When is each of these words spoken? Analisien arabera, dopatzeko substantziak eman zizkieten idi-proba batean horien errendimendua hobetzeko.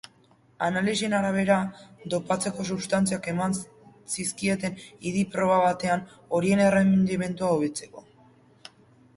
Analisien 0.67 1.11
arabera, 1.17 1.57
dopatzeko 2.13 2.65
substantziak 2.75 3.29
eman 3.33 3.53
zizkieten 4.15 4.81
idi-proba 5.11 5.61
batean 5.67 6.05
horien 6.39 6.65
errendimendua 6.71 7.53
hobetzeko. 7.59 8.09